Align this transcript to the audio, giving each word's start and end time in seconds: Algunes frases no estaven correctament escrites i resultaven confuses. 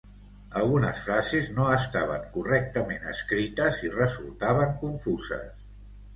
Algunes 0.59 1.01
frases 1.09 1.49
no 1.57 1.67
estaven 1.73 2.23
correctament 2.39 3.07
escrites 3.13 3.79
i 3.89 3.93
resultaven 3.99 4.75
confuses. 4.83 5.47